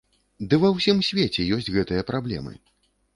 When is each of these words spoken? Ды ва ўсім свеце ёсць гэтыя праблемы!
Ды 0.53 0.57
ва 0.61 0.69
ўсім 0.77 1.03
свеце 1.09 1.45
ёсць 1.57 1.69
гэтыя 1.75 2.07
праблемы! 2.09 2.55